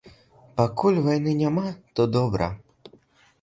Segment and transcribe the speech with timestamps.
[0.61, 1.67] Пакуль вайны няма,
[1.99, 2.49] то добра.